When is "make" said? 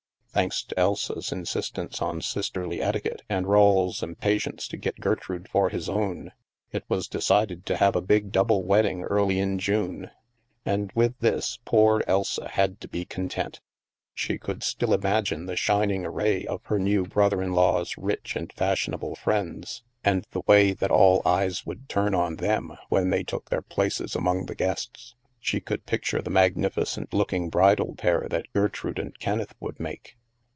29.77-30.15